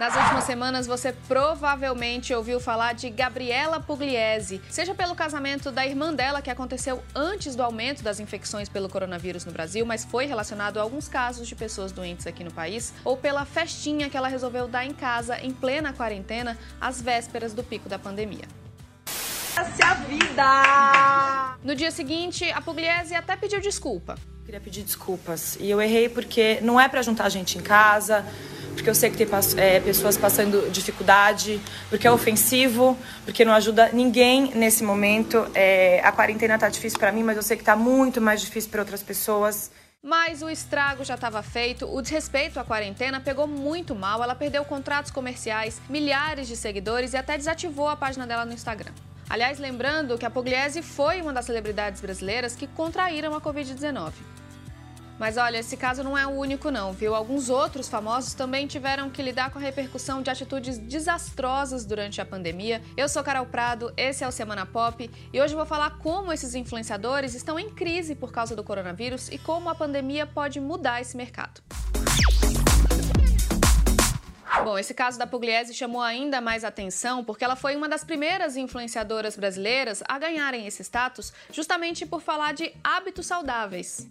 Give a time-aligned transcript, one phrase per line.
[0.00, 6.14] Nas últimas semanas, você provavelmente ouviu falar de Gabriela Pugliese, seja pelo casamento da irmã
[6.14, 10.78] dela, que aconteceu antes do aumento das infecções pelo coronavírus no Brasil, mas foi relacionado
[10.78, 14.66] a alguns casos de pessoas doentes aqui no país, ou pela festinha que ela resolveu
[14.66, 18.44] dar em casa, em plena quarentena, às vésperas do pico da pandemia.
[19.54, 21.58] Essa é a vida!
[21.62, 24.14] No dia seguinte, a Pugliese até pediu desculpa.
[24.46, 25.58] Queria pedir desculpas.
[25.60, 28.24] E eu errei porque não é para juntar gente em casa,
[28.80, 33.90] porque eu sei que tem é, pessoas passando dificuldade, porque é ofensivo, porque não ajuda
[33.92, 35.46] ninguém nesse momento.
[35.54, 38.70] É, a quarentena tá difícil para mim, mas eu sei que tá muito mais difícil
[38.70, 39.70] para outras pessoas.
[40.02, 44.64] Mas o estrago já estava feito, o desrespeito à quarentena pegou muito mal, ela perdeu
[44.64, 48.92] contratos comerciais, milhares de seguidores e até desativou a página dela no Instagram.
[49.28, 54.12] Aliás, lembrando que a Pugliese foi uma das celebridades brasileiras que contraíram a Covid-19.
[55.20, 57.14] Mas olha, esse caso não é o único não, viu?
[57.14, 62.24] Alguns outros famosos também tiveram que lidar com a repercussão de atitudes desastrosas durante a
[62.24, 62.80] pandemia.
[62.96, 66.54] Eu sou Carol Prado, esse é o Semana Pop e hoje vou falar como esses
[66.54, 71.18] influenciadores estão em crise por causa do coronavírus e como a pandemia pode mudar esse
[71.18, 71.60] mercado.
[74.64, 78.56] Bom, esse caso da Pugliese chamou ainda mais atenção porque ela foi uma das primeiras
[78.56, 84.08] influenciadoras brasileiras a ganharem esse status justamente por falar de hábitos saudáveis.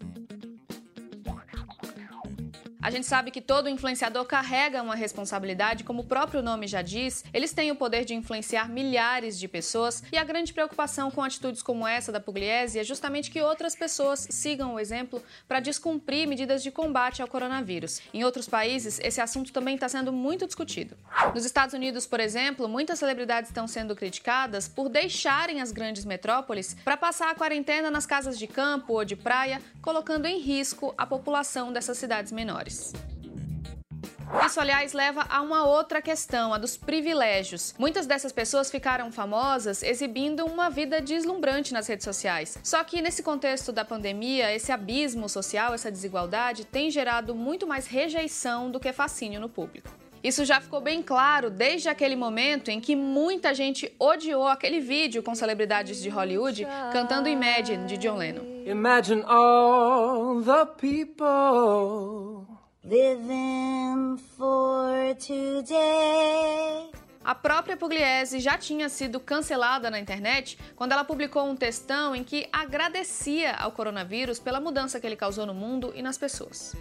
[2.82, 7.26] A gente sabe que todo influenciador carrega uma responsabilidade, como o próprio nome já diz,
[7.34, 11.62] eles têm o poder de influenciar milhares de pessoas e a grande preocupação com atitudes
[11.62, 16.64] como essa da Pugliese é justamente que outras pessoas sigam o exemplo para descumprir medidas
[16.64, 18.00] de combate ao coronavírus.
[18.14, 20.96] Em outros países, esse assunto também está sendo muito discutido.
[21.36, 26.78] Nos Estados Unidos, por exemplo, muitas celebridades estão sendo criticadas por deixarem as grandes metrópoles
[26.86, 31.06] para passar a quarentena nas casas de campo ou de praia, colocando em risco a
[31.06, 32.69] população dessas cidades menores.
[34.46, 37.74] Isso, aliás, leva a uma outra questão, a dos privilégios.
[37.78, 42.58] Muitas dessas pessoas ficaram famosas exibindo uma vida deslumbrante nas redes sociais.
[42.64, 47.88] Só que nesse contexto da pandemia, esse abismo social, essa desigualdade, tem gerado muito mais
[47.88, 49.90] rejeição do que fascínio no público.
[50.24, 55.24] Isso já ficou bem claro desde aquele momento em que muita gente odiou aquele vídeo
[55.24, 58.44] com celebridades de Hollywood cantando Imagine de John Lennon.
[58.66, 66.90] Imagine all the people Living for today.
[67.22, 72.24] A própria Pugliese já tinha sido cancelada na internet quando ela publicou um textão em
[72.24, 76.74] que agradecia ao coronavírus pela mudança que ele causou no mundo e nas pessoas.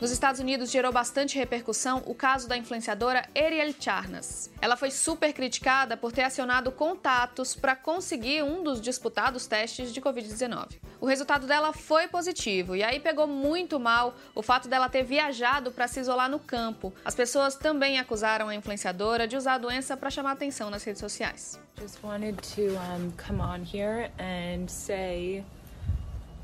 [0.00, 4.50] Nos Estados Unidos gerou bastante repercussão o caso da influenciadora Ariel Charnas.
[4.60, 10.00] Ela foi super criticada por ter acionado contatos para conseguir um dos disputados testes de
[10.00, 10.80] Covid-19.
[11.00, 15.70] O resultado dela foi positivo e aí pegou muito mal o fato dela ter viajado
[15.70, 16.92] para se isolar no campo.
[17.04, 21.00] As pessoas também acusaram a influenciadora de usar a doença para chamar atenção nas redes
[21.00, 21.58] sociais.
[21.80, 25.44] Just wanted to um, come on here and say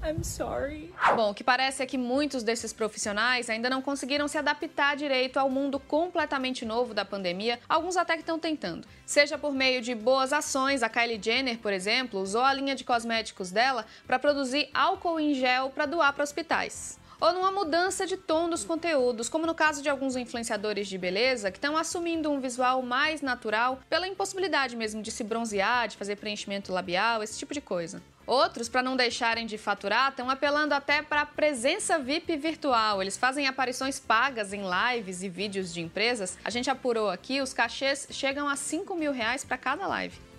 [0.03, 0.93] I'm sorry.
[1.15, 5.38] Bom, o que parece é que muitos desses profissionais ainda não conseguiram se adaptar direito
[5.38, 8.88] ao mundo completamente novo da pandemia, alguns até que estão tentando.
[9.05, 12.83] Seja por meio de boas ações, a Kylie Jenner, por exemplo, usou a linha de
[12.83, 18.17] cosméticos dela para produzir álcool em gel para doar para hospitais ou numa mudança de
[18.17, 22.41] tom dos conteúdos, como no caso de alguns influenciadores de beleza que estão assumindo um
[22.41, 27.53] visual mais natural pela impossibilidade mesmo de se bronzear, de fazer preenchimento labial, esse tipo
[27.53, 28.03] de coisa.
[28.30, 33.02] Outros, para não deixarem de faturar, estão apelando até para a presença VIP virtual.
[33.02, 36.38] Eles fazem aparições pagas em lives e vídeos de empresas.
[36.44, 40.29] A gente apurou aqui, os cachês chegam a 5 mil reais para cada live.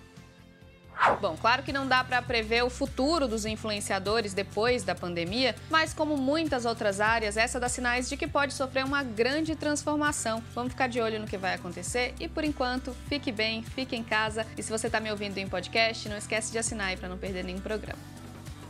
[1.19, 5.93] Bom, claro que não dá para prever o futuro dos influenciadores depois da pandemia, mas
[5.93, 10.43] como muitas outras áreas, essa dá sinais de que pode sofrer uma grande transformação.
[10.53, 14.03] Vamos ficar de olho no que vai acontecer e por enquanto, fique bem, fique em
[14.03, 17.09] casa e se você está me ouvindo em podcast, não esquece de assinar aí para
[17.09, 17.99] não perder nenhum programa.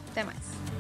[0.10, 0.71] Até mais.